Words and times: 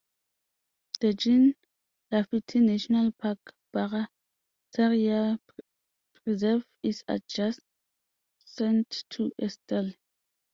The 0.99 1.13
Jean 1.13 1.53
Lafitte 2.09 2.55
National 2.55 3.11
Park 3.11 3.53
Barataria 3.71 5.39
Preserve 6.23 6.65
is 6.81 7.03
adjacent 7.07 7.61
to 9.11 9.31
Estelle. 9.39 9.91